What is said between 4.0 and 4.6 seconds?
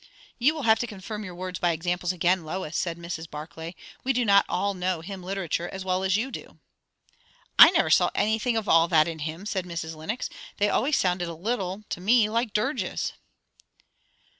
"We do not